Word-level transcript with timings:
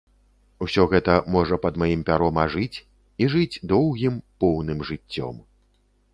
Усё 0.67 0.85
гэта 0.93 1.17
можа 1.35 1.59
пад 1.65 1.77
маім 1.81 2.01
пяром 2.07 2.39
ажыць 2.45 2.77
і 2.81 3.23
жыць 3.35 3.61
доўгім, 3.75 4.19
поўным 4.47 4.79
жыццём. 4.93 5.35